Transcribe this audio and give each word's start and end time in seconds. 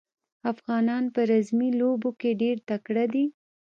افغانان 0.51 1.03
په 1.13 1.21
رزمي 1.29 1.69
لوبو 1.79 2.09
کې 2.19 2.31
ډېر 2.41 2.57
تکړه 2.69 3.05
دي. 3.13 3.25